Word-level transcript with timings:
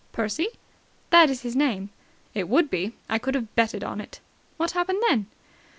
"Percy?" 0.13 0.47
"That 1.11 1.29
is 1.29 1.43
his 1.43 1.55
name." 1.55 1.91
"It 2.33 2.49
would 2.49 2.71
be! 2.71 2.93
I 3.07 3.19
could 3.19 3.35
have 3.35 3.53
betted 3.53 3.83
on 3.83 4.01
it." 4.01 4.19
"What 4.57 4.71
happened 4.71 5.03
then?" 5.07 5.27